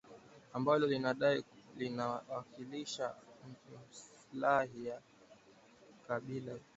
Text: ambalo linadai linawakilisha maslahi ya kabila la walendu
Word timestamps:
ambalo 0.53 0.87
linadai 0.87 1.43
linawakilisha 1.77 3.15
maslahi 3.73 4.85
ya 4.85 5.01
kabila 6.07 6.39
la 6.39 6.43
walendu 6.51 6.65